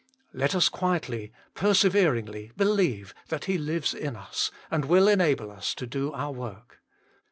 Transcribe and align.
Let 0.33 0.55
us 0.55 0.67
quietly, 0.67 1.31
perseveringly 1.53 2.51
believe 2.57 3.13
that 3.27 3.45
He 3.45 3.59
lives 3.59 3.93
in 3.93 4.15
us, 4.15 4.49
and 4.71 4.85
will 4.85 5.07
enable 5.07 5.51
us 5.51 5.75
to 5.75 5.85
do 5.85 6.11
our 6.13 6.31
work. 6.31 6.81